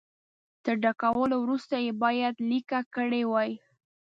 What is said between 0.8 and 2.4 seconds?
ډکولو وروسته یې باید